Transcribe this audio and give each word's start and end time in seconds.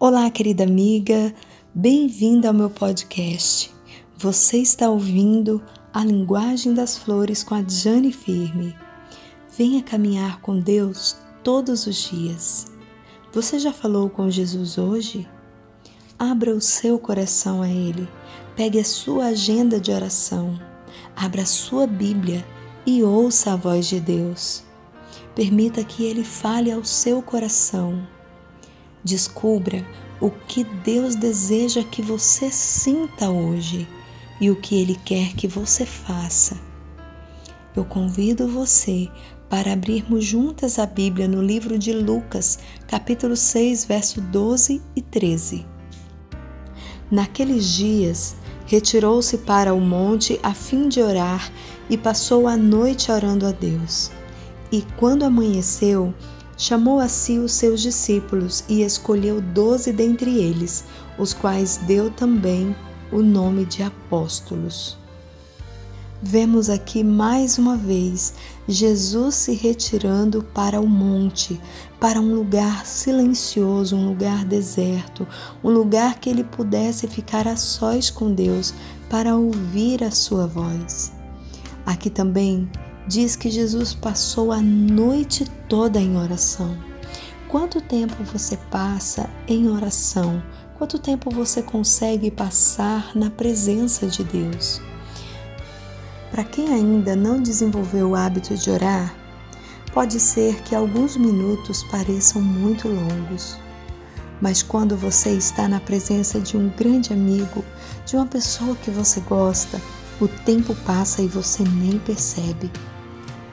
Olá, 0.00 0.30
querida 0.30 0.62
amiga, 0.62 1.34
bem-vinda 1.74 2.46
ao 2.46 2.54
meu 2.54 2.70
podcast. 2.70 3.74
Você 4.16 4.58
está 4.58 4.88
ouvindo 4.88 5.60
a 5.92 6.04
linguagem 6.04 6.72
das 6.72 6.96
flores 6.96 7.42
com 7.42 7.56
a 7.56 7.64
Jane 7.68 8.12
Firme. 8.12 8.76
Venha 9.56 9.82
caminhar 9.82 10.40
com 10.40 10.60
Deus 10.60 11.16
todos 11.42 11.88
os 11.88 11.96
dias. 12.08 12.66
Você 13.32 13.58
já 13.58 13.72
falou 13.72 14.08
com 14.08 14.30
Jesus 14.30 14.78
hoje? 14.78 15.28
Abra 16.16 16.54
o 16.54 16.60
seu 16.60 16.96
coração 16.96 17.60
a 17.60 17.68
Ele. 17.68 18.08
Pegue 18.54 18.78
a 18.78 18.84
sua 18.84 19.26
agenda 19.26 19.80
de 19.80 19.90
oração. 19.90 20.56
Abra 21.16 21.42
a 21.42 21.46
sua 21.46 21.88
Bíblia 21.88 22.46
e 22.86 23.02
ouça 23.02 23.54
a 23.54 23.56
voz 23.56 23.88
de 23.88 23.98
Deus. 23.98 24.62
Permita 25.34 25.82
que 25.82 26.04
Ele 26.04 26.22
fale 26.22 26.70
ao 26.70 26.84
seu 26.84 27.20
coração 27.20 28.06
Descubra 29.08 29.86
o 30.20 30.30
que 30.30 30.64
Deus 30.84 31.14
deseja 31.14 31.82
que 31.82 32.02
você 32.02 32.50
sinta 32.50 33.30
hoje 33.30 33.88
e 34.38 34.50
o 34.50 34.56
que 34.56 34.78
Ele 34.78 35.00
quer 35.02 35.32
que 35.32 35.48
você 35.48 35.86
faça. 35.86 36.58
Eu 37.74 37.86
convido 37.86 38.46
você 38.46 39.08
para 39.48 39.72
abrirmos 39.72 40.26
juntas 40.26 40.78
a 40.78 40.84
Bíblia 40.84 41.26
no 41.26 41.40
livro 41.40 41.78
de 41.78 41.90
Lucas, 41.90 42.58
capítulo 42.86 43.34
6, 43.34 43.86
verso 43.86 44.20
12 44.20 44.82
e 44.94 45.00
13. 45.00 45.64
Naqueles 47.10 47.64
dias, 47.64 48.36
retirou-se 48.66 49.38
para 49.38 49.72
o 49.72 49.80
monte 49.80 50.38
a 50.42 50.52
fim 50.52 50.86
de 50.86 51.00
orar 51.00 51.50
e 51.88 51.96
passou 51.96 52.46
a 52.46 52.58
noite 52.58 53.10
orando 53.10 53.46
a 53.46 53.52
Deus. 53.52 54.10
E 54.70 54.84
quando 54.98 55.22
amanheceu, 55.22 56.12
chamou 56.58 56.98
a 56.98 57.08
si 57.08 57.38
os 57.38 57.52
seus 57.52 57.80
discípulos 57.80 58.64
e 58.68 58.82
escolheu 58.82 59.40
doze 59.40 59.92
dentre 59.92 60.36
eles, 60.36 60.84
os 61.16 61.32
quais 61.32 61.76
deu 61.76 62.10
também 62.10 62.74
o 63.12 63.22
nome 63.22 63.64
de 63.64 63.82
apóstolos. 63.82 64.98
Vemos 66.20 66.68
aqui 66.68 67.04
mais 67.04 67.58
uma 67.58 67.76
vez 67.76 68.34
Jesus 68.66 69.36
se 69.36 69.54
retirando 69.54 70.42
para 70.42 70.80
o 70.80 70.86
monte, 70.86 71.60
para 72.00 72.20
um 72.20 72.34
lugar 72.34 72.84
silencioso, 72.84 73.94
um 73.94 74.08
lugar 74.08 74.44
deserto, 74.44 75.24
um 75.62 75.70
lugar 75.70 76.18
que 76.18 76.28
ele 76.28 76.42
pudesse 76.42 77.06
ficar 77.06 77.46
a 77.46 77.54
sós 77.54 78.10
com 78.10 78.34
Deus 78.34 78.74
para 79.08 79.36
ouvir 79.36 80.02
a 80.02 80.10
sua 80.10 80.44
voz. 80.44 81.12
Aqui 81.86 82.10
também 82.10 82.68
diz 83.08 83.34
que 83.34 83.50
Jesus 83.50 83.94
passou 83.94 84.52
a 84.52 84.60
noite 84.60 85.46
toda 85.66 85.98
em 85.98 86.18
oração. 86.18 86.76
Quanto 87.48 87.80
tempo 87.80 88.22
você 88.22 88.58
passa 88.70 89.30
em 89.48 89.66
oração? 89.66 90.42
Quanto 90.76 90.98
tempo 90.98 91.30
você 91.30 91.62
consegue 91.62 92.30
passar 92.30 93.10
na 93.14 93.30
presença 93.30 94.06
de 94.06 94.22
Deus? 94.22 94.82
Para 96.30 96.44
quem 96.44 96.68
ainda 96.68 97.16
não 97.16 97.42
desenvolveu 97.42 98.10
o 98.10 98.14
hábito 98.14 98.54
de 98.54 98.70
orar, 98.70 99.14
pode 99.94 100.20
ser 100.20 100.62
que 100.62 100.74
alguns 100.74 101.16
minutos 101.16 101.82
pareçam 101.84 102.42
muito 102.42 102.88
longos. 102.88 103.56
Mas 104.38 104.62
quando 104.62 104.94
você 104.94 105.30
está 105.30 105.66
na 105.66 105.80
presença 105.80 106.38
de 106.38 106.58
um 106.58 106.68
grande 106.68 107.14
amigo, 107.14 107.64
de 108.04 108.16
uma 108.16 108.26
pessoa 108.26 108.76
que 108.76 108.90
você 108.90 109.20
gosta, 109.20 109.80
o 110.20 110.28
tempo 110.28 110.74
passa 110.84 111.22
e 111.22 111.26
você 111.26 111.62
nem 111.62 111.98
percebe. 111.98 112.70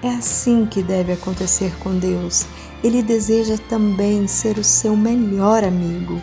É 0.06 0.10
assim 0.10 0.68
que 0.68 0.84
deve 0.84 1.14
acontecer 1.14 1.76
com 1.80 1.98
Deus. 1.98 2.46
Ele 2.84 3.02
deseja 3.02 3.58
também 3.58 4.28
ser 4.28 4.60
o 4.60 4.64
seu 4.64 4.96
melhor 4.96 5.64
amigo. 5.64 6.22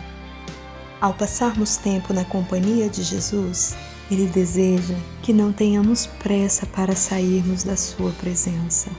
Ao 1.01 1.13
passarmos 1.13 1.75
tempo 1.75 2.13
na 2.13 2.23
companhia 2.23 2.87
de 2.87 3.03
Jesus, 3.03 3.75
ele 4.09 4.25
deseja 4.25 4.95
que 5.21 5.33
não 5.33 5.51
tenhamos 5.51 6.05
pressa 6.05 6.65
para 6.65 6.95
sairmos 6.95 7.65
da 7.65 7.75
Sua 7.75 8.11
presença. 8.11 8.89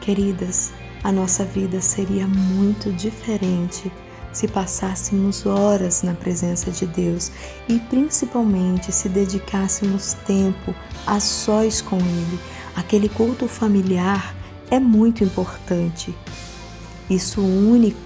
Queridas, 0.00 0.70
a 1.02 1.10
nossa 1.10 1.44
vida 1.44 1.80
seria 1.80 2.28
muito 2.28 2.92
diferente 2.92 3.90
se 4.32 4.46
passássemos 4.46 5.44
horas 5.44 6.04
na 6.04 6.14
presença 6.14 6.70
de 6.70 6.86
Deus 6.86 7.32
e 7.68 7.80
principalmente 7.80 8.92
se 8.92 9.08
dedicássemos 9.08 10.12
tempo 10.24 10.72
a 11.04 11.18
sós 11.18 11.80
com 11.80 11.96
Ele 11.96 12.38
Aquele 12.74 13.08
culto 13.08 13.48
familiar 13.48 14.34
é 14.70 14.78
muito 14.78 15.24
importante. 15.24 16.14
Isso 17.08 17.40
une 17.40 17.96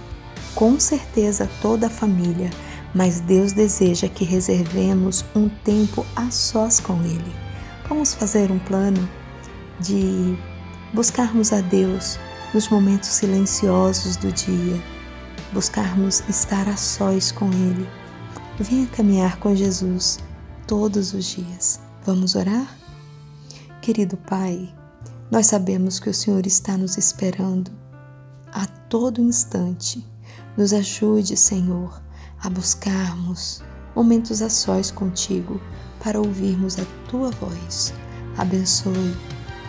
com 0.55 0.79
certeza 0.79 1.49
toda 1.61 1.87
a 1.87 1.89
família, 1.89 2.49
mas 2.93 3.19
Deus 3.19 3.51
deseja 3.51 4.07
que 4.07 4.23
reservemos 4.23 5.23
um 5.35 5.49
tempo 5.49 6.05
a 6.15 6.31
sós 6.31 6.79
com 6.79 7.01
Ele. 7.03 7.35
Vamos 7.87 8.13
fazer 8.13 8.51
um 8.51 8.59
plano 8.59 9.07
de 9.79 10.37
buscarmos 10.93 11.51
a 11.51 11.61
Deus 11.61 12.17
nos 12.53 12.69
momentos 12.69 13.09
silenciosos 13.09 14.15
do 14.15 14.31
dia, 14.31 14.81
buscarmos 15.51 16.23
estar 16.29 16.67
a 16.69 16.77
sós 16.77 17.31
com 17.31 17.49
Ele. 17.51 17.87
Venha 18.57 18.87
caminhar 18.87 19.37
com 19.37 19.53
Jesus 19.53 20.19
todos 20.65 21.13
os 21.13 21.25
dias. 21.25 21.81
Vamos 22.05 22.35
orar? 22.35 22.84
Querido 23.85 24.17
Pai, 24.17 24.67
nós 25.29 25.45
sabemos 25.45 25.99
que 25.99 26.09
o 26.09 26.13
Senhor 26.13 26.47
está 26.47 26.75
nos 26.75 26.97
esperando 26.97 27.69
a 28.51 28.65
todo 28.65 29.21
instante. 29.21 30.03
Nos 30.57 30.73
ajude, 30.73 31.37
Senhor, 31.37 32.01
a 32.43 32.49
buscarmos 32.49 33.61
momentos 33.95 34.41
a 34.41 34.49
sós 34.49 34.89
contigo 34.89 35.61
para 36.03 36.19
ouvirmos 36.19 36.79
a 36.79 36.85
tua 37.07 37.29
voz. 37.29 37.93
Abençoe 38.39 39.15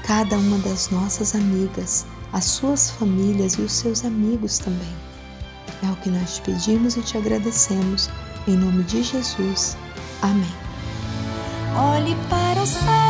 cada 0.06 0.38
uma 0.38 0.60
das 0.60 0.88
nossas 0.88 1.34
amigas, 1.34 2.06
as 2.32 2.46
suas 2.46 2.92
famílias 2.92 3.52
e 3.56 3.60
os 3.60 3.72
seus 3.72 4.02
amigos 4.02 4.56
também. 4.56 4.96
É 5.82 5.92
o 5.92 5.96
que 5.96 6.08
nós 6.08 6.36
te 6.36 6.40
pedimos 6.40 6.96
e 6.96 7.02
te 7.02 7.18
agradecemos. 7.18 8.08
Em 8.48 8.56
nome 8.56 8.82
de 8.84 9.02
Jesus. 9.02 9.76
Amém. 10.22 10.54
Olhe 11.76 12.16
para 12.30 12.62
o 12.62 12.66
céu. 12.66 13.05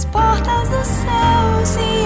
as 0.00 0.04
portas 0.06 0.68
do 0.70 0.82
céu 0.82 1.66
se 1.66 1.99